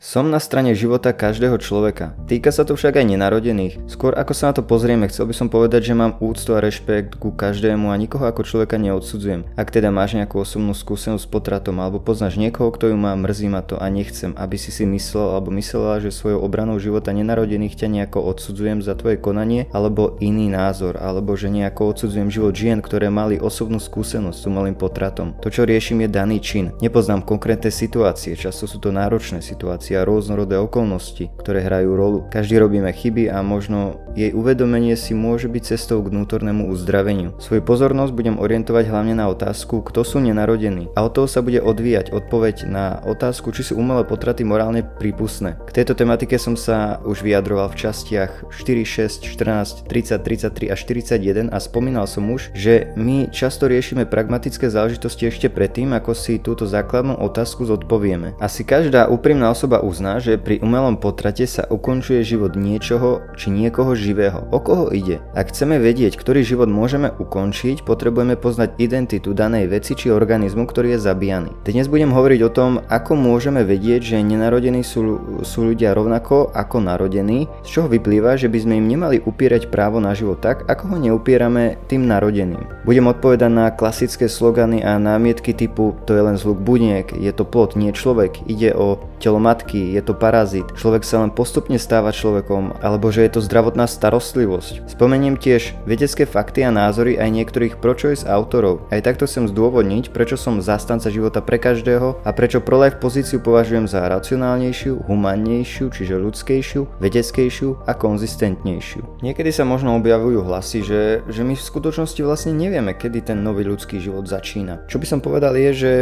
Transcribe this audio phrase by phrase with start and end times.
[0.00, 2.16] Som na strane života každého človeka.
[2.24, 3.84] Týka sa to však aj nenarodených.
[3.84, 7.20] Skôr ako sa na to pozrieme, chcel by som povedať, že mám úctu a rešpekt
[7.20, 9.44] ku každému a nikoho ako človeka neodsudzujem.
[9.60, 13.52] Ak teda máš nejakú osobnú skúsenosť s potratom alebo poznáš niekoho, kto ju má, mrzí
[13.52, 17.76] ma to a nechcem, aby si si myslel alebo myslela, že svojou obranou života nenarodených
[17.76, 22.80] ťa nejako odsudzujem za tvoje konanie alebo iný názor, alebo že nejako odsudzujem život žien,
[22.80, 25.36] ktoré mali osobnú skúsenosť s umelým potratom.
[25.44, 26.72] To, čo riešim, je daný čin.
[26.80, 32.18] Nepoznám konkrétne situácie, často sú to náročné situácie situácie a rôznorodé okolnosti, ktoré hrajú rolu.
[32.30, 37.34] Každý robíme chyby a možno jej uvedomenie si môže byť cestou k vnútornému uzdraveniu.
[37.42, 40.90] Svoju pozornosť budem orientovať hlavne na otázku, kto sú nenarodení.
[40.94, 45.58] A od toho sa bude odvíjať odpoveď na otázku, či sú umelé potraty morálne prípustné.
[45.66, 50.76] K tejto tematike som sa už vyjadroval v častiach 4, 6, 14, 30, 33 a
[50.78, 56.38] 41 a spomínal som už, že my často riešime pragmatické záležitosti ešte predtým, ako si
[56.42, 58.34] túto základnú otázku zodpovieme.
[58.42, 63.96] Asi každá úprimná osoba uzná, že pri umelom potrate sa ukončuje život niečoho či niekoho
[63.96, 64.46] živého.
[64.52, 65.24] O koho ide?
[65.32, 70.96] Ak chceme vedieť, ktorý život môžeme ukončiť, potrebujeme poznať identitu danej veci či organizmu, ktorý
[70.96, 71.50] je zabíjaný.
[71.64, 76.82] Dnes budem hovoriť o tom, ako môžeme vedieť, že nenarodení sú, sú ľudia rovnako ako
[76.82, 80.92] narodení, z čoho vyplýva, že by sme im nemali upierať právo na život tak, ako
[80.92, 82.66] ho neupierame tým narodeným.
[82.82, 87.46] Budem odpovedať na klasické slogany a námietky typu to je len zhluk buniek, je to
[87.46, 91.78] plot, nie človek, ide o telo matky, matky, je to parazit, človek sa len postupne
[91.78, 94.90] stáva človekom, alebo že je to zdravotná starostlivosť.
[94.90, 98.90] Spomeniem tiež vedecké fakty a názory aj niektorých pro-choice autorov.
[98.90, 103.86] Aj takto chcem zdôvodniť, prečo som zastanca života pre každého a prečo pro-life pozíciu považujem
[103.86, 109.22] za racionálnejšiu, humánnejšiu, čiže ľudskejšiu, vedeckejšiu a konzistentnejšiu.
[109.22, 113.62] Niekedy sa možno objavujú hlasy, že, že my v skutočnosti vlastne nevieme, kedy ten nový
[113.62, 114.90] ľudský život začína.
[114.90, 115.92] Čo by som povedal je, že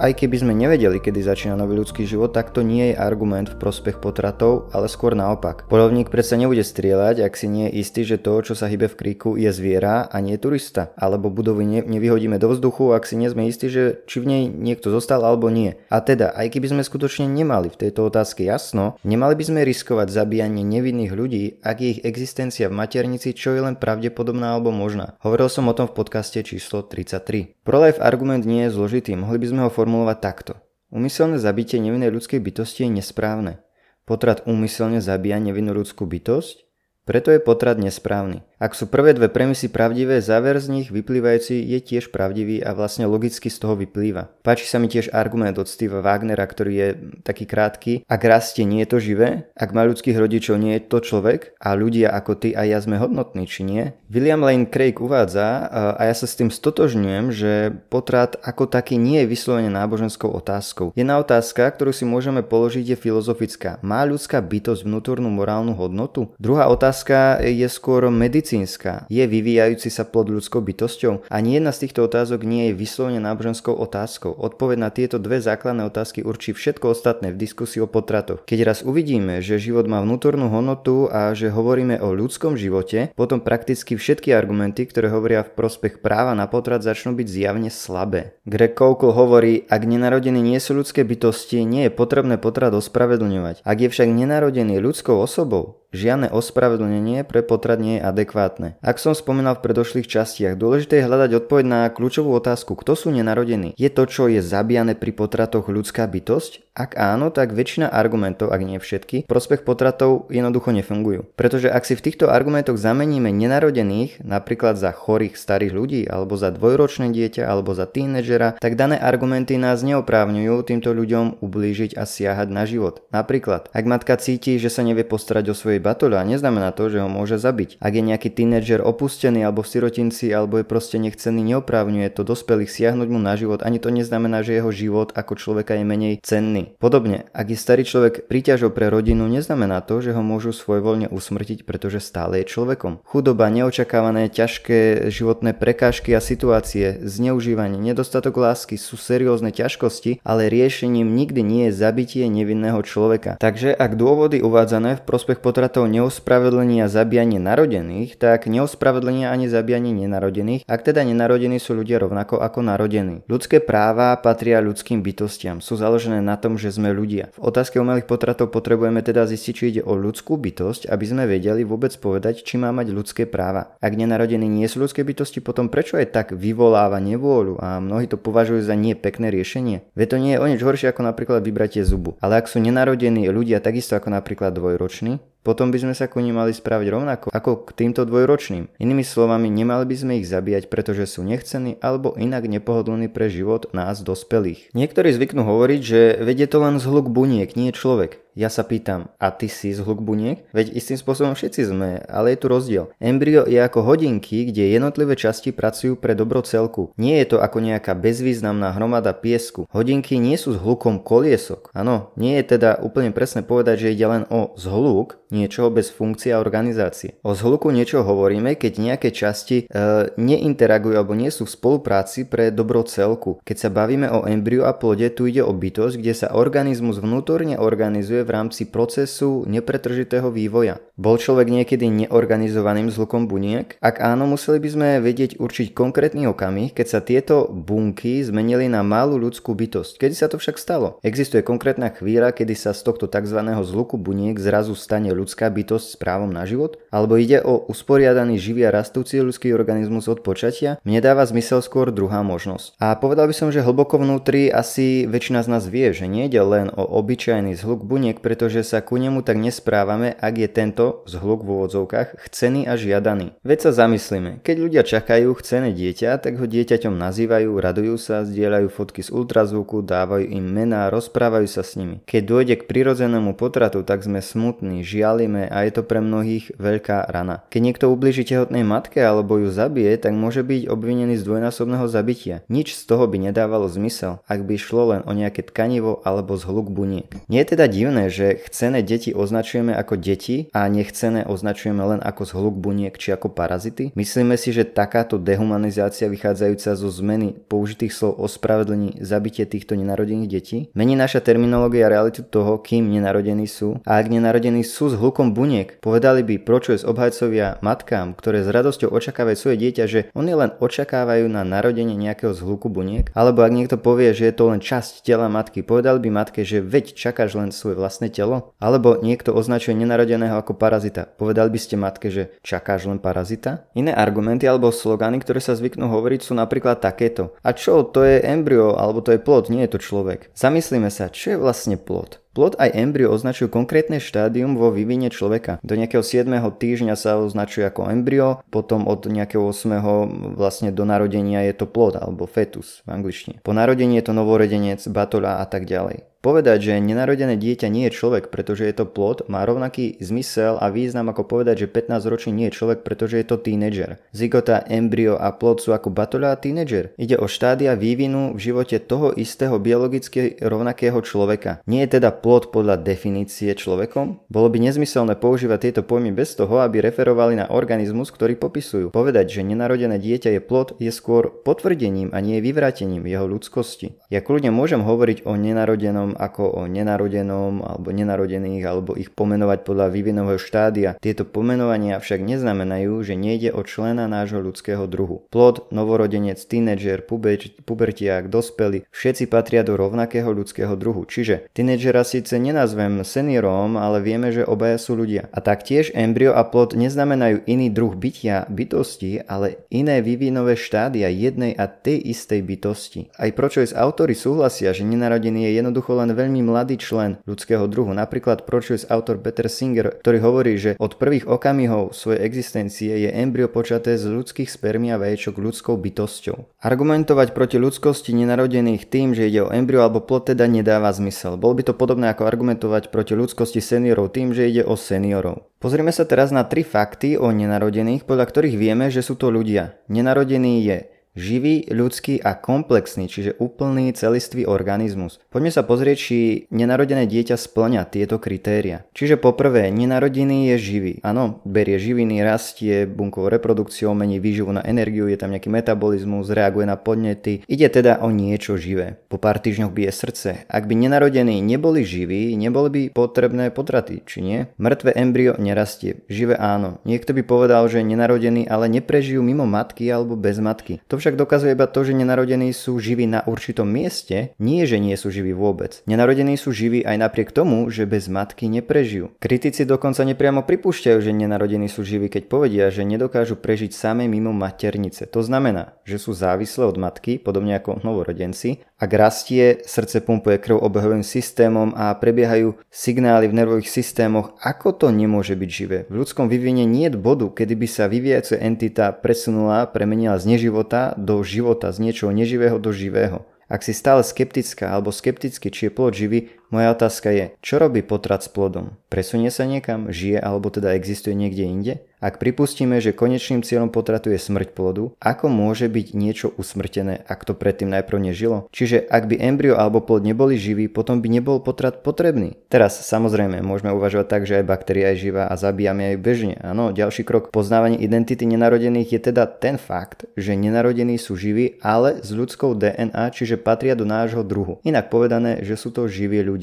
[0.00, 3.60] aj keby sme nevedeli, kedy začína nový ľudský život, tak to nie je argument v
[3.60, 5.68] prospech potratov, ale skôr naopak.
[5.68, 8.96] Polovník predsa nebude strieľať, ak si nie je istý, že to, čo sa hybe v
[8.96, 10.96] kríku, je zviera a nie turista.
[10.96, 14.42] Alebo budovy ne- nevyhodíme do vzduchu, ak si nie sme istí, že či v nej
[14.48, 15.76] niekto zostal alebo nie.
[15.92, 20.08] A teda, aj keby sme skutočne nemali v tejto otázke jasno, nemali by sme riskovať
[20.08, 25.16] zabíjanie nevinných ľudí, ak je ich existencia v maternici čo je len pravdepodobná alebo možná.
[25.24, 27.56] Hovoril som o tom v podcaste číslo 33.
[27.64, 30.54] Pro-life argument nie je zložitý, mohli by sme ho formulovať formulovať takto.
[30.94, 33.58] Umyselné zabitie nevinnej ľudskej bytosti je nesprávne.
[34.06, 36.62] Potrat úmyselne zabíja nevinnú ľudskú bytosť,
[37.10, 38.46] preto je potrat nesprávny.
[38.60, 43.08] Ak sú prvé dve premisy pravdivé, záver z nich vyplývajúci je tiež pravdivý a vlastne
[43.08, 44.28] logicky z toho vyplýva.
[44.44, 46.88] Páči sa mi tiež argument od Steve Wagnera, ktorý je
[47.24, 48.04] taký krátky.
[48.04, 49.48] Ak rastie, nie je to živé?
[49.56, 51.56] Ak má ľudských rodičov, nie je to človek?
[51.56, 53.96] A ľudia ako ty a ja sme hodnotní, či nie?
[54.12, 55.64] William Lane Craig uvádza,
[55.96, 60.92] a ja sa s tým stotožňujem, že potrat ako taký nie je vyslovene náboženskou otázkou.
[60.92, 63.80] Jedna otázka, ktorú si môžeme položiť, je filozofická.
[63.80, 66.36] Má ľudská bytosť vnútornú morálnu hodnotu?
[66.36, 71.30] Druhá otázka je skôr medicínska medicínska je vyvíjajúci sa plod ľudskou bytosťou?
[71.30, 74.34] Ani jedna z týchto otázok nie je vyslovene náboženskou otázkou.
[74.34, 78.42] Odpoveď na tieto dve základné otázky určí všetko ostatné v diskusii o potratoch.
[78.50, 83.38] Keď raz uvidíme, že život má vnútornú hodnotu a že hovoríme o ľudskom živote, potom
[83.38, 88.34] prakticky všetky argumenty, ktoré hovoria v prospech práva na potrat, začnú byť zjavne slabé.
[88.50, 93.62] Greg Koukl hovorí, ak nenarodení nie sú ľudské bytosti, nie je potrebné potrat ospravedlňovať.
[93.62, 98.39] Ak je však nenarodený ľudskou osobou, Žiadne ospravedlnenie pre potrat nie je adekvátne.
[98.80, 103.08] Ak som spomínal v predošlých častiach, dôležité je hľadať odpoveď na kľúčovú otázku, kto sú
[103.12, 103.76] nenarodení.
[103.76, 106.70] Je to, čo je zabíjane pri potratoch ľudská bytosť?
[106.70, 111.28] Ak áno, tak väčšina argumentov, ak nie všetky, prospech potratov jednoducho nefungujú.
[111.36, 116.48] Pretože ak si v týchto argumentoch zameníme nenarodených, napríklad za chorých starých ľudí, alebo za
[116.54, 122.48] dvojročné dieťa, alebo za tínedžera, tak dané argumenty nás neoprávňujú týmto ľuďom ublížiť a siahať
[122.48, 123.04] na život.
[123.12, 127.10] Napríklad, ak matka cíti, že sa nevie postarať o svoje batoľa, neznamená to, že ho
[127.10, 127.82] môže zabiť.
[127.82, 132.70] Ak je nejaký tínedžer opustený alebo v sirotinci alebo je proste nechcený, neoprávňuje to dospelých
[132.70, 136.76] siahnuť mu na život, ani to neznamená, že jeho život ako človeka je menej cenný.
[136.76, 141.64] Podobne, ak je starý človek príťažou pre rodinu, neznamená to, že ho môžu svojvoľne usmrtiť,
[141.64, 143.00] pretože stále je človekom.
[143.08, 151.08] Chudoba, neočakávané ťažké životné prekážky a situácie, zneužívanie, nedostatok lásky sú seriózne ťažkosti, ale riešením
[151.16, 153.40] nikdy nie je zabitie nevinného človeka.
[153.40, 159.96] Takže ak dôvody uvádzané v prospech potrat návratov neospravedlenia zabíjanie narodených, tak neospravedlenia ani zabíjanie
[159.96, 163.24] nenarodených, ak teda nenarodení sú ľudia rovnako ako narodení.
[163.24, 167.32] Ľudské práva patria ľudským bytostiam, sú založené na tom, že sme ľudia.
[167.40, 171.64] V otázke umelých potratov potrebujeme teda zistiť, či ide o ľudskú bytosť, aby sme vedeli
[171.64, 173.72] vôbec povedať, či má mať ľudské práva.
[173.80, 178.20] Ak nenarodení nie sú ľudské bytosti, potom prečo aj tak vyvoláva nevôľu a mnohí to
[178.20, 179.88] považujú za nie pekné riešenie?
[179.96, 182.20] Veď to nie je o nič horšie ako napríklad vybratie zubu.
[182.20, 186.36] Ale ak sú nenarodení ľudia takisto ako napríklad dvojroční, potom by sme sa ku nim
[186.36, 188.68] mali spraviť rovnako ako k týmto dvojročným.
[188.76, 193.72] Inými slovami, nemali by sme ich zabíjať, pretože sú nechcení alebo inak nepohodlní pre život
[193.72, 194.72] nás dospelých.
[194.76, 198.20] Niektorí zvyknú hovoriť, že vedie to len zhluk buniek, nie človek.
[198.38, 200.46] Ja sa pýtam, a ty si zhluk buniek?
[200.54, 202.84] Veď istým spôsobom všetci sme, ale je tu rozdiel.
[203.02, 206.94] Embryo je ako hodinky, kde jednotlivé časti pracujú pre dobro celku.
[206.94, 209.66] Nie je to ako nejaká bezvýznamná hromada piesku.
[209.74, 211.74] Hodinky nie sú zhlukom koliesok.
[211.74, 216.34] Áno, nie je teda úplne presné povedať, že ide len o zhluk, niečoho bez funkcie
[216.34, 217.18] a organizácie.
[217.22, 219.76] O zhluku niečo hovoríme, keď nejaké časti e,
[220.18, 223.38] neinteragujú alebo nie sú v spolupráci pre dobro celku.
[223.46, 227.56] Keď sa bavíme o embryu a plode, tu ide o bytosť, kde sa organizmus vnútorne
[227.56, 230.82] organizuje v rámci procesu nepretržitého vývoja.
[231.00, 233.78] Bol človek niekedy neorganizovaným zhlukom buniek?
[233.80, 238.84] Ak áno, museli by sme vedieť určiť konkrétny okamih, keď sa tieto bunky zmenili na
[238.84, 239.96] malú ľudskú bytosť.
[239.96, 241.00] Kedy sa to však stalo?
[241.00, 243.40] Existuje konkrétna chvíľa, kedy sa z tohto tzv.
[243.64, 246.80] zluku buniek zrazu stane ľudská bytosť s právom na život?
[246.88, 250.80] Alebo ide o usporiadaný živý a rastúci ľudský organizmus od počatia?
[250.88, 252.80] Mne dáva zmysel skôr druhá možnosť.
[252.80, 256.72] A povedal by som, že hlboko vnútri asi väčšina z nás vie, že nejde len
[256.72, 261.60] o obyčajný zhluk buniek, pretože sa ku nemu tak nesprávame, ak je tento zhluk v
[261.60, 263.34] úvodzovkách chcený a žiadaný.
[263.42, 268.70] Veď sa zamyslíme, keď ľudia čakajú chcené dieťa, tak ho dieťaťom nazývajú, radujú sa, zdieľajú
[268.70, 271.98] fotky z ultrazvuku, dávajú im mená, rozprávajú sa s nimi.
[272.06, 276.54] Keď dôjde k prirodzenému potratu, tak sme smutní, žiaľ žialime a je to pre mnohých
[276.54, 277.42] veľká rana.
[277.50, 282.46] Keď niekto ubliží tehotnej matke alebo ju zabije, tak môže byť obvinený z dvojnásobného zabitia.
[282.46, 286.70] Nič z toho by nedávalo zmysel, ak by šlo len o nejaké tkanivo alebo zhluk
[286.70, 287.10] buniek.
[287.26, 292.22] Nie je teda divné, že chcené deti označujeme ako deti a nechcené označujeme len ako
[292.22, 293.90] zhluk buniek či ako parazity?
[293.98, 300.58] Myslíme si, že takáto dehumanizácia vychádzajúca zo zmeny použitých slov ospravedlní zabitie týchto nenarodených detí?
[300.78, 305.80] Mení naša terminológia realitu toho, kým nenarodení sú a ak nenarodení sú z hlukom buniek.
[305.80, 311.24] Povedali by pročujes obhajcovia matkám, ktoré s radosťou očakávajú svoje dieťa, že oni len očakávajú
[311.32, 313.08] na narodenie nejakého zhluku buniek?
[313.16, 316.60] Alebo ak niekto povie, že je to len časť tela matky, povedali by matke, že
[316.60, 318.52] veď čakáš len svoje vlastné telo?
[318.60, 321.08] Alebo niekto označuje nenarodeného ako parazita.
[321.08, 323.64] Povedali by ste matke, že čakáš len parazita?
[323.72, 327.32] Iné argumenty alebo slogany, ktoré sa zvyknú hovoriť sú napríklad takéto.
[327.40, 330.28] A čo, to je embryo alebo to je plod, nie je to človek.
[330.36, 332.19] Zamyslíme sa, čo je vlastne plod?
[332.30, 335.58] Plod aj embryo označujú konkrétne štádium vo vývine človeka.
[335.66, 336.30] Do nejakého 7.
[336.30, 340.38] týždňa sa označuje ako embryo, potom od nejakého 8.
[340.38, 343.42] vlastne do narodenia je to plod alebo fetus v angličtine.
[343.42, 346.09] Po narodení je to novorodenec, batola a tak ďalej.
[346.20, 350.68] Povedať, že nenarodené dieťa nie je človek, pretože je to plod, má rovnaký zmysel a
[350.68, 354.04] význam ako povedať, že 15-ročný nie je človek, pretože je to tínedžer.
[354.12, 356.92] Zygota, embryo a plod sú ako batoľa a tínedžer.
[357.00, 361.64] Ide o štádia vývinu v živote toho istého biologicky rovnakého človeka.
[361.64, 364.28] Nie je teda plod podľa definície človekom?
[364.28, 368.92] Bolo by nezmyselné používať tieto pojmy bez toho, aby referovali na organizmus, ktorý popisujú.
[368.92, 373.96] Povedať, že nenarodené dieťa je plod, je skôr potvrdením a nie vyvrátením jeho ľudskosti.
[374.12, 379.62] Ja kľudne môžem hovoriť o nenarodenom deťom ako o nenarodenom alebo nenarodených alebo ich pomenovať
[379.62, 380.96] podľa vývinového štádia.
[380.98, 385.22] Tieto pomenovania však neznamenajú, že nejde o člena nášho ľudského druhu.
[385.30, 391.06] Plod, novorodenec, tínedžer, pubertiák, dospelý, všetci patria do rovnakého ľudského druhu.
[391.06, 395.30] Čiže tínedžera síce nenazvem seniorom, ale vieme, že obaja sú ľudia.
[395.30, 401.54] A taktiež embryo a plod neznamenajú iný druh bytia, bytosti, ale iné vývinové štádia jednej
[401.54, 403.00] a tej istej bytosti.
[403.14, 407.92] Aj Prochoice autory súhlasia, že nenarodený je jednoducho len veľmi mladý člen ľudského druhu.
[407.92, 413.52] Napríklad Prochoice autor Peter Singer, ktorý hovorí, že od prvých okamihov svojej existencie je embryo
[413.52, 416.60] počaté z ľudských spermí a vaječok ľudskou bytosťou.
[416.64, 421.36] Argumentovať proti ľudskosti nenarodených tým, že ide o embryo alebo plod teda nedáva zmysel.
[421.36, 425.46] Bol by to podobné ako argumentovať proti ľudskosti seniorov tým, že ide o seniorov.
[425.60, 429.76] Pozrieme sa teraz na tri fakty o nenarodených, podľa ktorých vieme, že sú to ľudia.
[429.92, 430.78] Nenarodený je
[431.18, 435.18] Živý, ľudský a komplexný, čiže úplný celistvý organizmus.
[435.26, 436.18] Poďme sa pozrieť, či
[436.54, 438.86] nenarodené dieťa splňa tieto kritéria.
[438.94, 440.94] Čiže poprvé, nenarodený je živý.
[441.02, 446.70] Áno, berie živiny, rastie bunkovou reprodukciou, mení výživu na energiu, je tam nejaký metabolizmus, reaguje
[446.70, 447.42] na podnety.
[447.50, 449.02] Ide teda o niečo živé.
[449.10, 450.46] Po pár týždňoch bije srdce.
[450.46, 454.38] Ak by nenarodení neboli živí, neboli by potrebné potraty, či nie?
[454.62, 456.06] Mŕtve embryo nerastie.
[456.06, 456.78] Živé áno.
[456.86, 460.78] Niekto by povedal, že nenarodení ale neprežijú mimo matky alebo bez matky.
[460.86, 464.94] To však dokazuje iba to, že nenarodení sú živí na určitom mieste, nie že nie
[464.94, 465.80] sú živí vôbec.
[465.88, 469.16] Nenarodení sú živí aj napriek tomu, že bez matky neprežijú.
[469.16, 474.30] Kritici dokonca nepriamo pripúšťajú, že nenarodení sú živí, keď povedia, že nedokážu prežiť same mimo
[474.36, 475.08] maternice.
[475.08, 478.60] To znamená, že sú závislé od matky, podobne ako novorodenci.
[478.80, 484.86] Ak rastie, srdce pumpuje krv obehovým systémom a prebiehajú signály v nervových systémoch, ako to
[484.88, 485.78] nemôže byť živé?
[485.92, 490.89] V ľudskom vyvine nie je bodu, kedy by sa vyvíjajúca entita presunula, premenila z neživota
[490.96, 493.26] do života, z niečoho neživého do živého.
[493.50, 497.80] Ak si stále skeptická alebo skeptický, či je plod živý, moja otázka je, čo robí
[497.82, 498.74] potrat s plodom?
[498.90, 501.74] Presunie sa niekam, žije alebo teda existuje niekde inde?
[502.00, 507.28] Ak pripustíme, že konečným cieľom potratu je smrť plodu, ako môže byť niečo usmrtené, ak
[507.28, 508.48] to predtým najprv nežilo?
[508.56, 512.40] Čiže ak by embryo alebo plod neboli živí, potom by nebol potrat potrebný.
[512.48, 516.34] Teraz samozrejme môžeme uvažovať tak, že aj baktéria je živá a zabíjame aj bežne.
[516.40, 522.00] Áno, ďalší krok poznávanie identity nenarodených je teda ten fakt, že nenarodení sú živí, ale
[522.00, 524.56] s ľudskou DNA, čiže patria do nášho druhu.
[524.64, 526.39] Inak povedané, že sú to živí ľudia.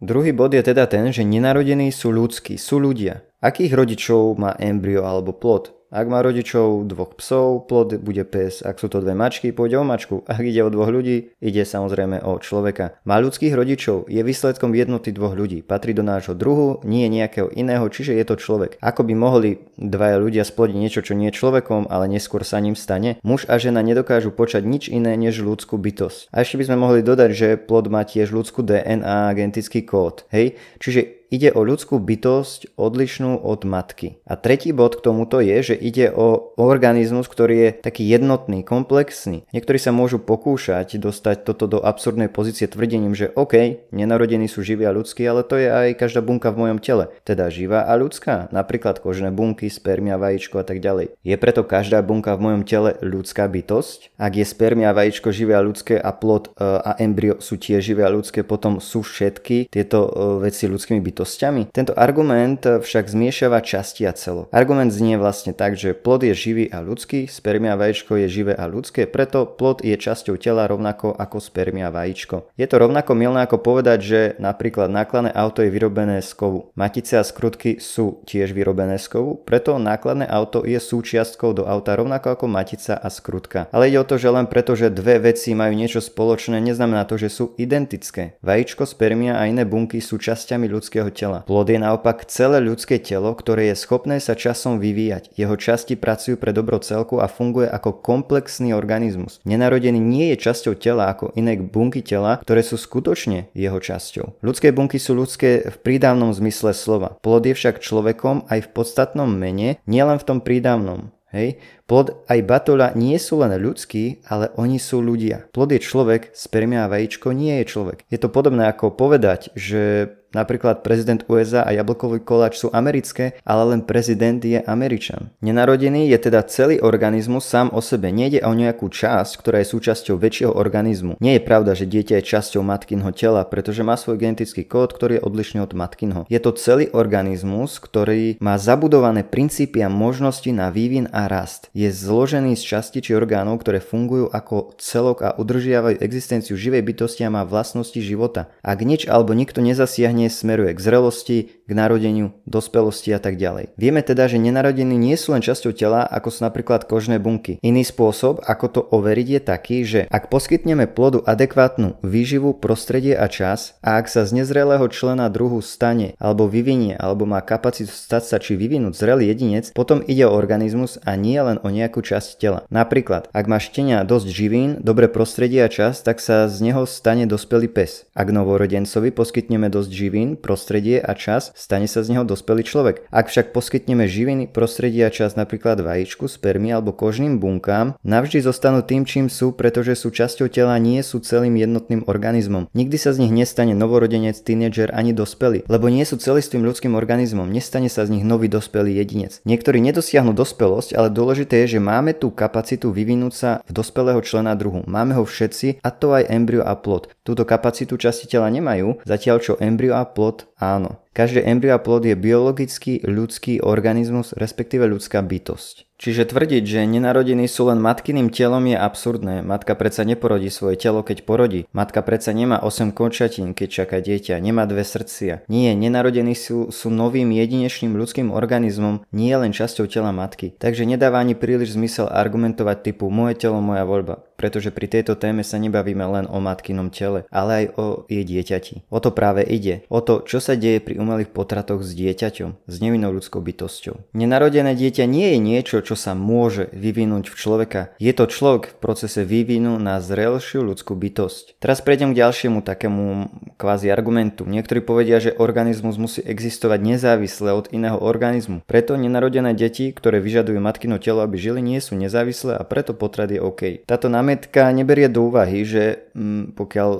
[0.00, 3.24] Druhý bod je teda ten, že nenarodení sú ľudskí, sú ľudia.
[3.40, 5.79] Akých rodičov má embryo alebo plod?
[5.90, 8.62] Ak má rodičov dvoch psov, plod bude pes.
[8.62, 10.22] Ak sú to dve mačky, pôjde o mačku.
[10.30, 12.94] Ak ide o dvoch ľudí, ide samozrejme o človeka.
[13.02, 15.66] Má ľudských rodičov, je výsledkom jednoty dvoch ľudí.
[15.66, 18.78] Patrí do nášho druhu, nie nejakého iného, čiže je to človek.
[18.78, 22.78] Ako by mohli dvaja ľudia splodiť niečo, čo nie je človekom, ale neskôr sa ním
[22.78, 23.18] stane?
[23.26, 26.30] Muž a žena nedokážu počať nič iné než ľudskú bytosť.
[26.30, 30.22] A ešte by sme mohli dodať, že plod má tiež ľudskú DNA, genetický kód.
[30.30, 30.54] Hej?
[30.78, 34.18] Čiže Ide o ľudskú bytosť odlišnú od matky.
[34.26, 39.46] A tretí bod k tomuto je, že ide o organizmus, ktorý je taký jednotný, komplexný.
[39.54, 44.82] Niektorí sa môžu pokúšať dostať toto do absurdnej pozície tvrdením, že OK, nenarodení sú živí
[44.82, 47.14] a ľudskí, ale to je aj každá bunka v mojom tele.
[47.22, 48.50] Teda živá a ľudská.
[48.50, 51.14] Napríklad kožné bunky, spermia, vajíčko a tak ďalej.
[51.22, 54.18] Je preto každá bunka v mojom tele ľudská bytosť?
[54.18, 58.02] Ak je spermia, vajíčko živé a ľudské a plod e, a embryo sú tiež živé
[58.02, 61.68] a ľudské, potom sú všetky tieto e, veci ľudskými bytostiami bytostiami?
[61.68, 64.48] Tento argument však zmiešava časti a celo.
[64.56, 68.56] Argument znie vlastne tak, že plod je živý a ľudský, spermia a vajíčko je živé
[68.56, 72.48] a ľudské, preto plod je časťou tela rovnako ako spermia a vajíčko.
[72.56, 76.72] Je to rovnako milné ako povedať, že napríklad nákladné auto je vyrobené z kovu.
[76.72, 82.00] Matice a skrutky sú tiež vyrobené z kovu, preto nákladné auto je súčiastkou do auta
[82.00, 83.68] rovnako ako matica a skrutka.
[83.76, 87.20] Ale ide o to, že len preto, že dve veci majú niečo spoločné, neznamená to,
[87.20, 88.40] že sú identické.
[88.40, 91.42] Vajíčko, spermia a iné bunky sú časťami ľudského tela.
[91.44, 95.34] Plod je naopak celé ľudské telo, ktoré je schopné sa časom vyvíjať.
[95.34, 99.42] Jeho časti pracujú pre dobro celku a funguje ako komplexný organizmus.
[99.44, 104.40] Nenarodený nie je časťou tela ako iné bunky tela, ktoré sú skutočne jeho časťou.
[104.40, 107.18] Ľudské bunky sú ľudské v prídavnom zmysle slova.
[107.20, 111.12] Plod je však človekom aj v podstatnom mene, nielen v tom prídavnom.
[111.30, 111.62] Hej?
[111.86, 115.50] Plod aj batola nie sú len ľudskí, ale oni sú ľudia.
[115.50, 118.06] Plod je človek, spermia a vajíčko nie je človek.
[118.10, 123.74] Je to podobné ako povedať, že Napríklad prezident USA a jablkový koláč sú americké, ale
[123.74, 125.34] len prezident je Američan.
[125.42, 128.14] Nenarodený je teda celý organizmus sám o sebe.
[128.14, 131.18] Nejde o nejakú časť, ktorá je súčasťou väčšieho organizmu.
[131.18, 135.18] Nie je pravda, že dieťa je časťou matkinho tela, pretože má svoj genetický kód, ktorý
[135.18, 136.22] je odlišný od matkinho.
[136.30, 141.72] Je to celý organizmus, ktorý má zabudované princípy a možnosti na vývin a rast.
[141.74, 147.26] Je zložený z časti či orgánov, ktoré fungujú ako celok a udržiavajú existenciu živej bytosti
[147.26, 148.46] a má vlastnosti života.
[148.62, 153.72] Ak nič alebo nikto nezasiahne smeruje k zrelosti, k narodeniu, dospelosti a tak ďalej.
[153.78, 157.62] Vieme teda, že nenarodení nie sú len časťou tela, ako sú napríklad kožné bunky.
[157.62, 163.30] Iný spôsob, ako to overiť je taký, že ak poskytneme plodu adekvátnu výživu, prostredie a
[163.30, 168.22] čas a ak sa z nezrelého člena druhu stane alebo vyvinie alebo má kapacitu stať
[168.26, 172.42] sa či vyvinúť zrelý jedinec, potom ide o organizmus a nie len o nejakú časť
[172.42, 172.66] tela.
[172.66, 177.30] Napríklad, ak má štenia dosť živín, dobré prostredie a čas, tak sa z neho stane
[177.30, 178.10] dospelý pes.
[178.16, 183.06] Ak novorodencovi poskytneme dosť živín, prostredie a čas, stane sa z neho dospelý človek.
[183.14, 188.82] Ak však poskytneme živiny, prostredie a čas napríklad vajíčku, spermi alebo kožným bunkám, navždy zostanú
[188.82, 192.66] tým, čím sú, pretože sú časťou tela, nie sú celým jednotným organizmom.
[192.74, 197.46] Nikdy sa z nich nestane novorodenec, tínedžer ani dospelý, lebo nie sú celistvým ľudským organizmom,
[197.46, 199.38] nestane sa z nich nový dospelý jedinec.
[199.46, 204.56] Niektorí nedosiahnu dospelosť, ale Dôležité je, že máme tú kapacitu vyvinúť sa v dospelého člena
[204.56, 204.88] druhu.
[204.88, 207.12] Máme ho všetci a to aj embryo a plod.
[207.20, 211.00] Túto kapacitu časti tela nemajú, zatiaľ čo embryo a plod áno.
[211.10, 215.90] Každé embryo a plod je biologický ľudský organizmus, respektíve ľudská bytosť.
[216.00, 219.44] Čiže tvrdiť, že nenarodení sú len matkyným telom je absurdné.
[219.44, 221.68] Matka predsa neporodí svoje telo, keď porodí.
[221.76, 225.44] Matka predsa nemá 8 končatín, keď čaká dieťa, nemá dve srdcia.
[225.52, 230.56] Nie, nenarodení sú, sú novým jedinečným ľudským organizmom, nie len časťou tela matky.
[230.56, 235.44] Takže nedáva ani príliš zmysel argumentovať typu moje telo, moja voľba pretože pri tejto téme
[235.44, 238.88] sa nebavíme len o matkinom tele, ale aj o jej dieťati.
[238.88, 239.84] O to práve ide.
[239.92, 244.16] O to, čo sa deje pri umelých potratoch s dieťaťom, s nevinnou ľudskou bytosťou.
[244.16, 247.92] Nenarodené dieťa nie je niečo, čo sa môže vyvinúť v človeka.
[248.00, 251.60] Je to človek v procese vývinu na zrelšiu ľudskú bytosť.
[251.60, 253.28] Teraz prejdem k ďalšiemu takému
[253.60, 254.48] kvázi argumentu.
[254.48, 258.64] Niektorí povedia, že organizmus musí existovať nezávisle od iného organizmu.
[258.64, 263.28] Preto nenarodené deti, ktoré vyžadujú matkino telo, aby žili, nie sú nezávislé a preto potrat
[263.28, 263.84] je OK.
[263.84, 266.90] Táto námienka námietka neberie do úvahy, že mm, pokiaľ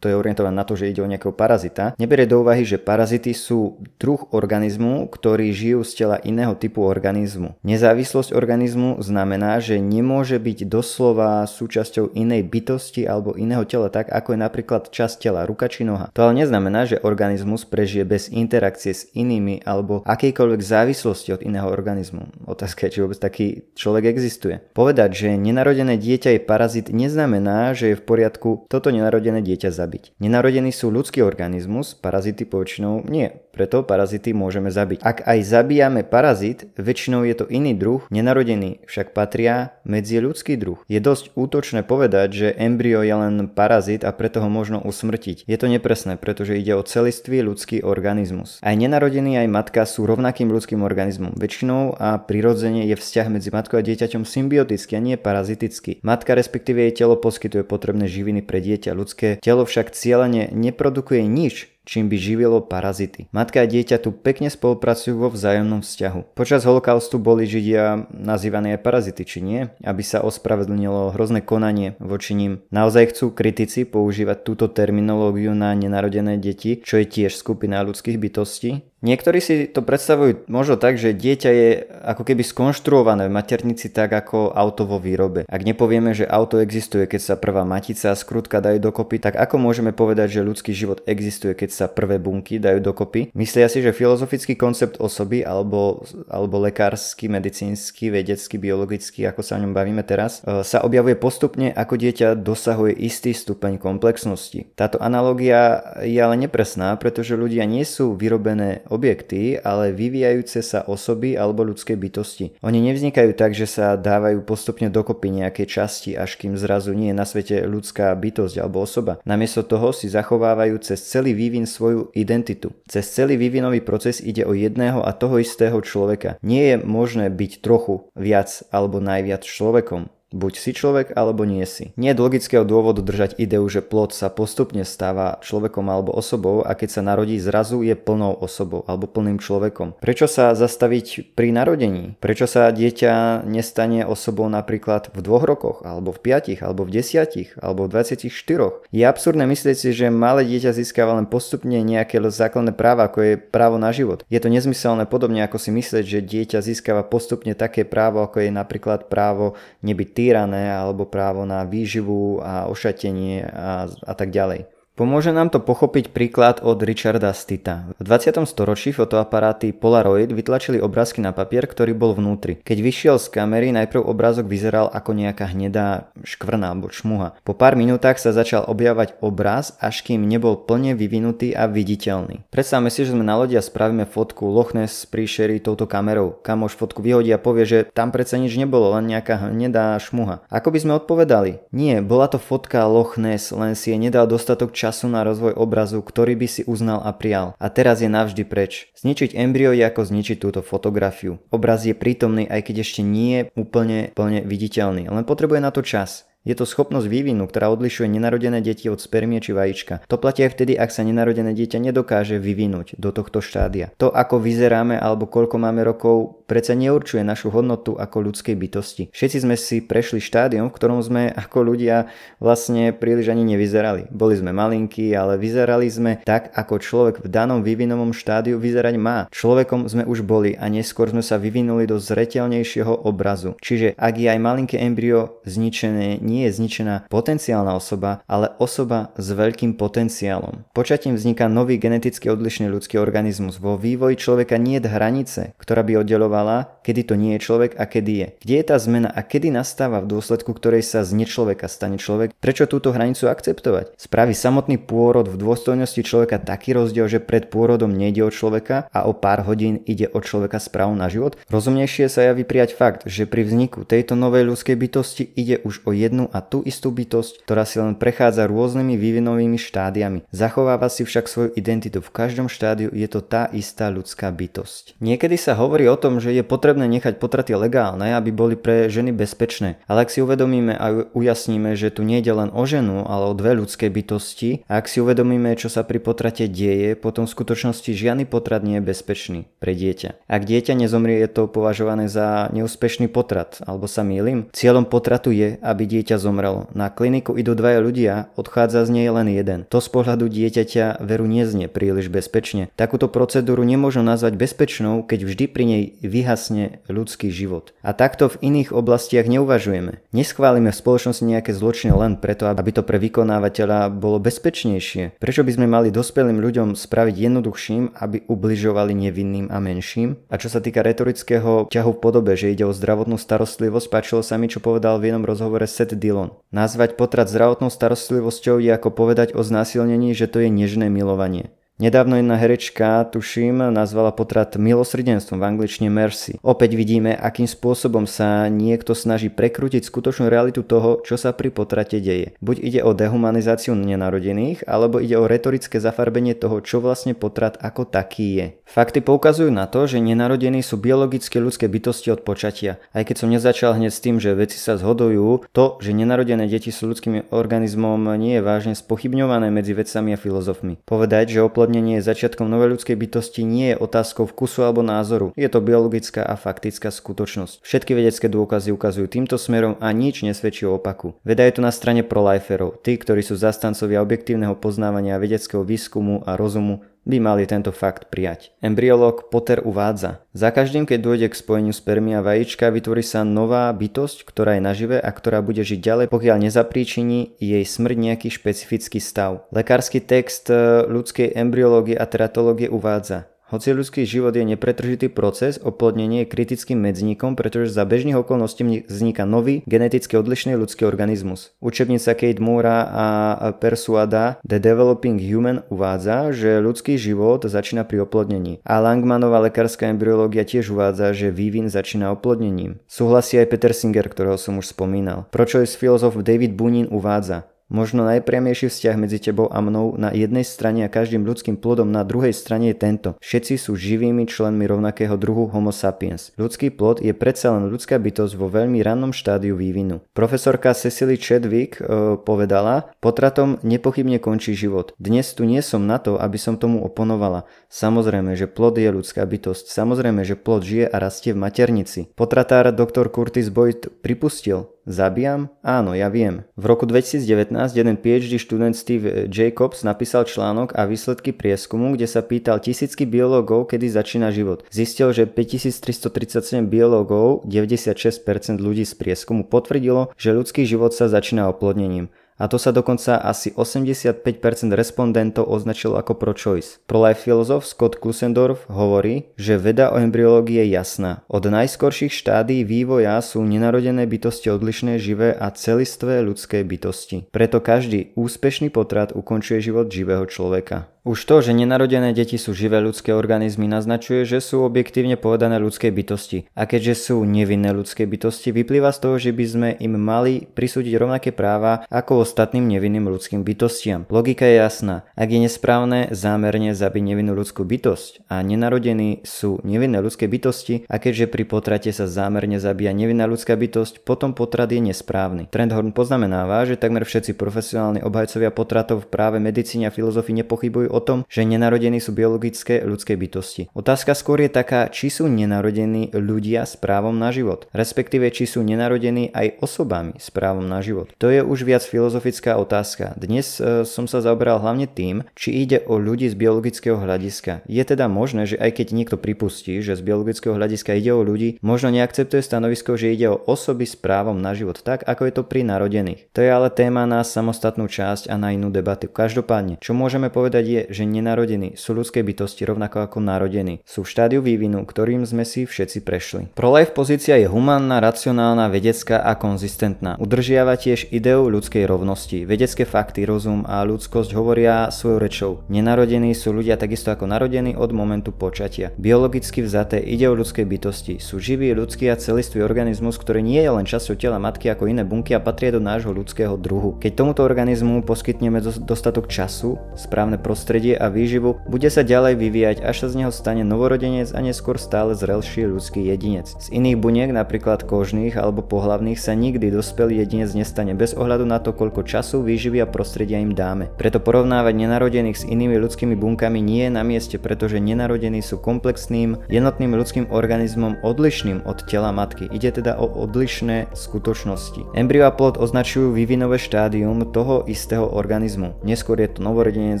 [0.02, 3.30] to je orientované na to, že ide o nejakého parazita, neberie do úvahy, že parazity
[3.30, 7.54] sú druh organizmu, ktorý žijú z tela iného typu organizmu.
[7.62, 14.34] Nezávislosť organizmu znamená, že nemôže byť doslova súčasťou inej bytosti alebo iného tela, tak ako
[14.34, 16.10] je napríklad časť tela, ruka či noha.
[16.18, 21.70] To ale neznamená, že organizmus prežije bez interakcie s inými alebo akejkoľvek závislosti od iného
[21.70, 22.50] organizmu.
[22.50, 23.46] Otázka je, či vôbec taký
[23.78, 24.58] človek existuje.
[24.74, 29.91] Povedať, že nenarodené dieťa je parazit neznamená, že je v poriadku toto nenarodené dieťa zabiť
[29.92, 30.16] zabiť.
[30.24, 35.04] Nenarodení sú ľudský organizmus, parazity poväčšinou nie, preto parazity môžeme zabiť.
[35.04, 40.80] Ak aj zabíjame parazit, väčšinou je to iný druh, nenarodený však patria medzi ľudský druh.
[40.88, 45.44] Je dosť útočné povedať, že embryo je len parazit a preto ho možno usmrtiť.
[45.44, 48.56] Je to nepresné, pretože ide o celistvý ľudský organizmus.
[48.64, 51.36] Aj nenarodený aj matka sú rovnakým ľudským organizmom.
[51.36, 56.00] Väčšinou a prirodzene je vzťah medzi matkou a dieťaťom symbiotický a nie parazitický.
[56.00, 58.96] Matka respektíve jej telo poskytuje potrebné živiny pre dieťa.
[58.96, 63.26] Ľudské telo však cieľene neprodukuje nič, čím by živilo parazity.
[63.34, 66.34] Matka a dieťa tu pekne spolupracujú vo vzájomnom vzťahu.
[66.34, 69.60] Počas holokaustu boli Židia nazývaní aj parazity, či nie?
[69.82, 72.62] Aby sa ospravedlnilo hrozné konanie voči ním.
[72.70, 78.92] Naozaj chcú kritici používať túto terminológiu na nenarodené deti, čo je tiež skupina ľudských bytostí?
[79.02, 81.68] Niektorí si to predstavujú možno tak, že dieťa je
[82.06, 85.42] ako keby skonštruované v maternici tak ako auto vo výrobe.
[85.50, 89.58] Ak nepovieme, že auto existuje, keď sa prvá matica a skrutka dajú dokopy, tak ako
[89.58, 93.32] môžeme povedať, že ľudský život existuje, keď sa prvé bunky dajú dokopy?
[93.32, 99.62] Myslia si, že filozofický koncept osoby alebo, alebo lekársky, medicínsky, vedecký, biologický, ako sa o
[99.64, 104.68] ňom bavíme teraz, e, sa objavuje postupne, ako dieťa dosahuje istý stupeň komplexnosti.
[104.76, 111.34] Táto analogia je ale nepresná, pretože ľudia nie sú vyrobené objekty, ale vyvíjajúce sa osoby
[111.34, 112.58] alebo ľudské bytosti.
[112.60, 117.16] Oni nevznikajú tak, že sa dávajú postupne dokopy nejaké časti, až kým zrazu nie je
[117.16, 119.22] na svete ľudská bytosť alebo osoba.
[119.24, 122.72] Namiesto toho si zachovávajú cez celý vývin svoju identitu.
[122.86, 126.38] Cez celý vývinový proces ide o jedného a toho istého človeka.
[126.42, 130.08] Nie je možné byť trochu viac alebo najviac človekom.
[130.32, 131.92] Buď si človek, alebo nie si.
[132.00, 136.72] Nie je logického dôvodu držať ideu, že plod sa postupne stáva človekom alebo osobou a
[136.72, 140.00] keď sa narodí zrazu je plnou osobou alebo plným človekom.
[140.00, 142.16] Prečo sa zastaviť pri narodení?
[142.16, 147.52] Prečo sa dieťa nestane osobou napríklad v dvoch rokoch, alebo v piatich, alebo v desiatich,
[147.60, 148.88] alebo v 24?
[148.88, 153.34] Je absurdné myslieť si, že malé dieťa získava len postupne nejaké základné práva, ako je
[153.36, 154.24] právo na život.
[154.32, 158.50] Je to nezmyselné podobne ako si myslieť, že dieťa získava postupne také právo, ako je
[158.54, 164.70] napríklad právo nebyť týrané alebo právo na výživu a ošatenie a, a tak ďalej.
[165.02, 167.90] Pomôže nám to pochopiť príklad od Richarda Stita.
[167.98, 168.38] V 20.
[168.46, 172.62] storočí fotoaparáty Polaroid vytlačili obrázky na papier, ktorý bol vnútri.
[172.62, 177.34] Keď vyšiel z kamery, najprv obrázok vyzeral ako nejaká hnedá škvrna alebo čmuha.
[177.42, 182.46] Po pár minútach sa začal objavať obraz, až kým nebol plne vyvinutý a viditeľný.
[182.54, 186.38] Predstavme si, že sme na lodi a spravíme fotku Loch Ness príšery touto kamerou.
[186.46, 190.46] Kamoš fotku vyhodí a povie, že tam predsa nič nebolo, len nejaká hnedá šmuha.
[190.46, 191.58] Ako by sme odpovedali?
[191.74, 196.04] Nie, bola to fotka Loch Ness, len si je nedal dostatok času na rozvoj obrazu,
[196.04, 197.56] ktorý by si uznal a prijal.
[197.56, 198.92] A teraz je navždy preč.
[199.00, 201.40] Zničiť embryo je ako zničiť túto fotografiu.
[201.48, 205.80] Obraz je prítomný, aj keď ešte nie je úplne plne viditeľný, len potrebuje na to
[205.80, 206.28] čas.
[206.42, 210.02] Je to schopnosť vývinu, ktorá odlišuje nenarodené deti od spermie či vajíčka.
[210.10, 213.94] To platí aj vtedy, ak sa nenarodené dieťa nedokáže vyvinúť do tohto štádia.
[214.02, 219.02] To, ako vyzeráme alebo koľko máme rokov, predsa neurčuje našu hodnotu ako ľudskej bytosti.
[219.14, 222.10] Všetci sme si prešli štádium, v ktorom sme ako ľudia
[222.42, 224.10] vlastne príliš ani nevyzerali.
[224.10, 229.30] Boli sme malinkí, ale vyzerali sme tak, ako človek v danom vývinovom štádiu vyzerať má.
[229.30, 233.54] Človekom sme už boli a neskôr sme sa vyvinuli do zretelnejšieho obrazu.
[233.62, 239.28] Čiže ak je aj malinké embryo zničené, nie je zničená potenciálna osoba, ale osoba s
[239.36, 240.64] veľkým potenciálom.
[240.72, 243.60] Počatím vzniká nový geneticky odlišný ľudský organizmus.
[243.60, 247.84] Vo vývoji človeka nie je hranice, ktorá by oddelovala, kedy to nie je človek a
[247.84, 248.28] kedy je.
[248.40, 252.32] Kde je tá zmena a kedy nastáva v dôsledku ktorej sa z nečloveka stane človek?
[252.38, 253.98] Prečo túto hranicu akceptovať?
[253.98, 259.10] Spraví samotný pôrod v dôstojnosti človeka taký rozdiel, že pred pôrodom nejde o človeka a
[259.10, 261.34] o pár hodín ide o človeka správu na život?
[261.50, 265.90] Rozumnejšie sa javí prijať fakt, že pri vzniku tejto novej ľudskej bytosti ide už o
[265.90, 270.28] jednu a tú istú bytosť, ktorá si len prechádza rôznymi vývinovými štádiami.
[270.30, 271.98] Zachováva si však svoju identitu.
[271.98, 275.00] V každom štádiu je to tá istá ľudská bytosť.
[275.02, 279.10] Niekedy sa hovorí o tom, že je potrebné nechať potraty legálne, aby boli pre ženy
[279.16, 279.80] bezpečné.
[279.88, 283.34] Ale ak si uvedomíme a ujasníme, že tu nie ide len o ženu, ale o
[283.34, 287.90] dve ľudské bytosti, a ak si uvedomíme, čo sa pri potrate deje, potom v skutočnosti
[287.94, 290.26] žiadny potrat nie je bezpečný pre dieťa.
[290.28, 294.50] Ak dieťa nezomrie, je to považované za neúspešný potrat, alebo sa mýlim.
[294.52, 296.68] Cieľom potratu je, aby dieťa zomrelo.
[296.72, 299.68] Na kliniku idú dvaja ľudia, odchádza z nej len jeden.
[299.68, 302.72] To z pohľadu dieťaťa veru neznie príliš bezpečne.
[302.74, 307.72] Takúto procedúru nemôžu nazvať bezpečnou, keď vždy pri nej vyhasne ľudský život.
[307.84, 310.00] A takto v iných oblastiach neuvažujeme.
[310.10, 315.20] Neschválime v spoločnosti nejaké zločiny len preto, aby to pre vykonávateľa bolo bezpečnejšie.
[315.20, 320.16] Prečo by sme mali dospelým ľuďom spraviť jednoduchším, aby ubližovali nevinným a menším?
[320.32, 324.40] A čo sa týka retorického ťahu v podobe, že ide o zdravotnú starostlivosť, páčilo sa
[324.40, 326.34] mi, čo povedal v jednom rozhovore Seth Dillon.
[326.50, 331.54] Nazvať potrat zdravotnou starostlivosťou je ako povedať o znásilnení, že to je nežné milovanie.
[331.80, 336.36] Nedávno jedna herečka, tuším, nazvala potrat milosrdenstvom v angličtine mercy.
[336.44, 341.98] Opäť vidíme, akým spôsobom sa niekto snaží prekrútiť skutočnú realitu toho, čo sa pri potrate
[341.98, 342.36] deje.
[342.44, 347.88] Buď ide o dehumanizáciu nenarodených, alebo ide o retorické zafarbenie toho, čo vlastne potrat ako
[347.88, 348.46] taký je.
[348.68, 352.84] Fakty poukazujú na to, že nenarodení sú biologické ľudské bytosti od počatia.
[352.92, 356.68] Aj keď som nezačal hneď s tým, že veci sa zhodujú, to, že nenarodené deti
[356.68, 360.80] sú ľudským organizmom nie je vážne spochybňované medzi vedcami a filozofmi.
[360.88, 365.30] Povedať, že oplod oplodnenie začiatkom novej ľudskej bytosti nie je otázkou vkusu alebo názoru.
[365.38, 367.62] Je to biologická a faktická skutočnosť.
[367.62, 371.14] Všetky vedecké dôkazy ukazujú týmto smerom a nič nesvedčí o opaku.
[371.22, 376.34] Veda je tu na strane proliferov, tí, ktorí sú zastancovia objektívneho poznávania vedeckého výskumu a
[376.34, 378.54] rozumu, by mali tento fakt prijať.
[378.62, 383.68] Embryolog Potter uvádza, za každým, keď dôjde k spojeniu spermia a vajíčka, vytvorí sa nová
[383.74, 389.02] bytosť, ktorá je nažive a ktorá bude žiť ďalej, pokiaľ nezapríčiní jej smrť nejaký špecifický
[389.02, 389.48] stav.
[389.50, 396.24] Lekársky text e, ľudskej embryológie a teratológie uvádza, hoci ľudský život je nepretržitý proces, oplodnenie
[396.24, 401.52] je kritickým medzníkom, pretože za bežných okolností vzniká nový, geneticky odlišný ľudský organizmus.
[401.60, 403.06] Učebnica Kate Moora a
[403.52, 408.64] Persuada The Developing Human uvádza, že ľudský život začína pri oplodnení.
[408.64, 412.80] A Langmanová lekárska embryológia tiež uvádza, že vývin začína oplodnením.
[412.88, 415.28] Súhlasí aj Peter Singer, ktorého som už spomínal.
[415.28, 420.84] Pročojs filozof David Bunin uvádza, Možno najpriamejší vzťah medzi tebou a mnou na jednej strane
[420.84, 423.08] a každým ľudským plodom na druhej strane je tento.
[423.24, 426.36] Všetci sú živými členmi rovnakého druhu Homo sapiens.
[426.36, 430.04] Ľudský plod je predsa len ľudská bytosť vo veľmi rannom štádiu vývinu.
[430.12, 434.92] Profesorka Cecily Chadwick e, povedala, potratom nepochybne končí život.
[435.00, 437.48] Dnes tu nie som na to, aby som tomu oponovala.
[437.72, 439.72] Samozrejme, že plod je ľudská bytosť.
[439.72, 442.12] Samozrejme, že plod žije a rastie v maternici.
[442.20, 443.08] Potratár dr.
[443.08, 445.46] Curtis Boyd pripustil, Zabijam?
[445.62, 446.42] Áno, ja viem.
[446.58, 452.18] V roku 2019 jeden PhD študent Steve Jacobs napísal článok a výsledky prieskumu, kde sa
[452.18, 454.66] pýtal tisícky biológov, kedy začína život.
[454.74, 462.10] Zistil, že 5337 biológov, 96% ľudí z prieskumu potvrdilo, že ľudský život sa začína oplodnením
[462.42, 464.26] a to sa dokonca asi 85%
[464.74, 466.82] respondentov označilo ako pro-choice.
[466.90, 471.22] Pro-life filozof Scott Klusendorf hovorí, že veda o embryológii je jasná.
[471.30, 477.30] Od najskorších štádií vývoja sú nenarodené bytosti odlišné živé a celistvé ľudské bytosti.
[477.30, 480.90] Preto každý úspešný potrat ukončuje život živého človeka.
[481.02, 485.90] Už to, že nenarodené deti sú živé ľudské organizmy, naznačuje, že sú objektívne povedané ľudské
[485.90, 486.46] bytosti.
[486.54, 490.94] A keďže sú nevinné ľudské bytosti, vyplýva z toho, že by sme im mali prisúdiť
[490.94, 494.06] rovnaké práva ako ostatným nevinným ľudským bytostiam.
[494.14, 495.02] Logika je jasná.
[495.18, 501.02] Ak je nesprávne zámerne zabiť nevinnú ľudskú bytosť a nenarodení sú nevinné ľudské bytosti a
[501.02, 505.50] keďže pri potrate sa zámerne zabíja nevinná ľudská bytosť, potom potrat je nesprávny.
[505.50, 511.00] Trendhorn poznamenáva, že takmer všetci profesionálni obhajcovia potratov v práve medicíne a filozofii nepochybujú o
[511.00, 513.72] tom, že nenarodení sú biologické ľudské bytosti.
[513.72, 518.60] Otázka skôr je taká, či sú nenarodení ľudia s právom na život, respektíve či sú
[518.60, 521.08] nenarodení aj osobami s právom na život.
[521.16, 523.16] To je už viac filozofická otázka.
[523.16, 527.64] Dnes e, som sa zaoberal hlavne tým, či ide o ľudí z biologického hľadiska.
[527.64, 531.56] Je teda možné, že aj keď niekto pripustí, že z biologického hľadiska ide o ľudí,
[531.64, 535.42] možno neakceptuje stanovisko, že ide o osoby s právom na život tak, ako je to
[535.46, 536.28] pri narodených.
[536.34, 539.06] To je ale téma na samostatnú časť a na inú debatu.
[539.06, 543.84] Každopádne, čo môžeme povedať je, že nenarodení sú ľudské bytosti rovnako ako narodení.
[543.86, 546.42] Sú v štádiu vývinu, ktorým sme si všetci prešli.
[546.56, 550.16] Pro-life pozícia je humánna, racionálna, vedecká a konzistentná.
[550.16, 552.48] Udržiava tiež ideu ľudskej rovnosti.
[552.48, 555.52] Vedecké fakty, rozum a ľudskosť hovoria svojou rečou.
[555.68, 558.96] Nenarodení sú ľudia takisto ako narodení od momentu počatia.
[558.96, 561.20] Biologicky vzaté ide o ľudské bytosti.
[561.20, 565.04] Sú živý, ľudský a celistvý organizmus, ktorý nie je len časťou tela matky ako iné
[565.04, 566.96] bunky a patria do nášho ľudského druhu.
[566.96, 573.04] Keď tomuto organizmu poskytneme dostatok času, správne prostredie a výživu, bude sa ďalej vyvíjať, až
[573.04, 576.48] sa z neho stane novorodenec a neskôr stále zrelší ľudský jedinec.
[576.56, 581.60] Z iných buniek, napríklad kožných alebo pohlavných, sa nikdy dospelý jedinec nestane bez ohľadu na
[581.60, 583.92] to, koľko času, výživy a prostredia im dáme.
[584.00, 589.44] Preto porovnávať nenarodených s inými ľudskými bunkami nie je na mieste, pretože nenarodení sú komplexným,
[589.52, 592.48] jednotným ľudským organizmom odlišným od tela matky.
[592.48, 594.96] Ide teda o odlišné skutočnosti.
[594.96, 598.78] Embryo a plod označujú vývinové štádium toho istého organizmu.
[598.86, 600.00] Neskôr je to novorodenec,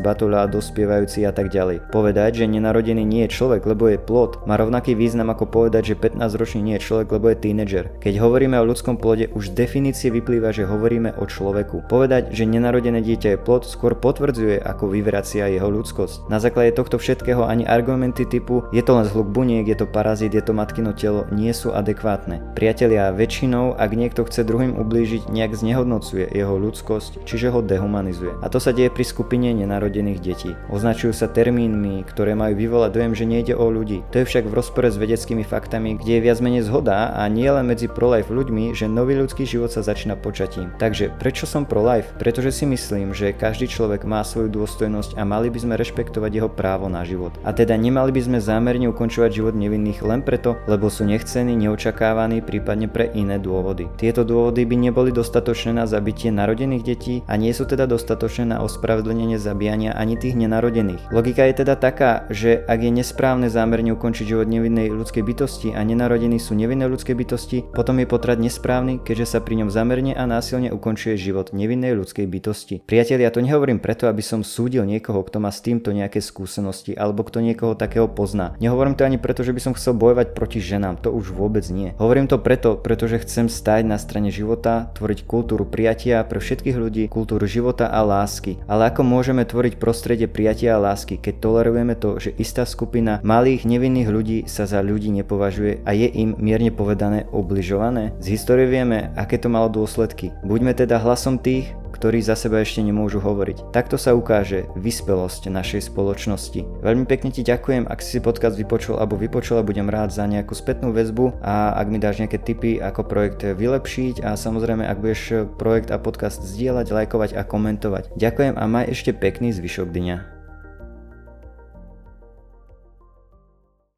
[0.00, 1.90] batula, dospievajúci a tak ďalej.
[1.90, 6.00] Povedať, že nenarodený nie je človek, lebo je plod, má rovnaký význam ako povedať, že
[6.00, 7.84] 15-ročný nie je človek, lebo je tínedžer.
[7.98, 11.90] Keď hovoríme o ľudskom plode, už definície vyplýva, že hovoríme o človeku.
[11.90, 16.30] Povedať, že nenarodené dieťa je plod, skôr potvrdzuje, ako vyvracia jeho ľudskosť.
[16.30, 20.32] Na základe tohto všetkého ani argumenty typu je to len zhluk buniek, je to parazit,
[20.36, 22.54] je to matkino telo, nie sú adekvátne.
[22.54, 28.38] Priatelia, väčšinou, ak niekto chce druhým ublížiť, nejak znehodnocuje jeho ľudskosť, čiže ho dehumanizuje.
[28.44, 30.43] A to sa deje pri skupine nenarodených detí.
[30.68, 34.04] Označujú sa termínmi, ktoré majú vyvolať dojem, že nejde o ľudí.
[34.12, 37.48] To je však v rozpore s vedeckými faktami, kde je viac menej zhoda a nie
[37.48, 40.74] len medzi pro-life ľuďmi, že nový ľudský život sa začína počatím.
[40.76, 42.12] Takže prečo som pro-life?
[42.20, 46.50] Pretože si myslím, že každý človek má svoju dôstojnosť a mali by sme rešpektovať jeho
[46.50, 47.32] právo na život.
[47.46, 52.42] A teda nemali by sme zámerne ukončovať život nevinných len preto, lebo sú nechcení, neočakávaní,
[52.42, 53.86] prípadne pre iné dôvody.
[53.94, 58.58] Tieto dôvody by neboli dostatočné na zabitie narodených detí a nie sú teda dostatočné na
[58.64, 61.10] ospravedlnenie zabíjania ani tých nenarodených.
[61.10, 65.80] Logika je teda taká, že ak je nesprávne zámerne ukončiť život nevinnej ľudskej bytosti a
[65.80, 70.24] nenarodení sú nevinné ľudské bytosti, potom je potrat nesprávny, keďže sa pri ňom zamerne a
[70.28, 72.86] násilne ukončuje život nevinnej ľudskej bytosti.
[72.86, 77.26] Priatelia, to nehovorím preto, aby som súdil niekoho, kto má s týmto nejaké skúsenosti alebo
[77.26, 78.54] kto niekoho takého pozná.
[78.62, 81.92] Nehovorím to ani preto, že by som chcel bojovať proti ženám, to už vôbec nie.
[81.98, 87.04] Hovorím to preto, pretože chcem stať na strane života, tvoriť kultúru prijatia pre všetkých ľudí,
[87.10, 88.62] kultúru života a lásky.
[88.70, 93.66] Ale ako môžeme tvoriť prostredie prijatia a lásky, keď tolerujeme to, že istá skupina malých
[93.66, 98.14] nevinných ľudí sa za ľudí nepovažuje a je im mierne povedané obližované?
[98.22, 100.30] Z histórie vieme, aké to malo dôsledky.
[100.46, 103.70] Buďme teda hlasom tých, ktorí za seba ešte nemôžu hovoriť.
[103.70, 106.66] Takto sa ukáže vyspelosť našej spoločnosti.
[106.82, 110.90] Veľmi pekne ti ďakujem, ak si podcast vypočul alebo vypočula, budem rád za nejakú spätnú
[110.90, 115.94] väzbu a ak mi dáš nejaké tipy, ako projekt vylepšiť a samozrejme, ak budeš projekt
[115.94, 118.18] a podcast zdieľať, lajkovať a komentovať.
[118.18, 120.33] Ďakujem a maj ešte pekný zvyšok dňa.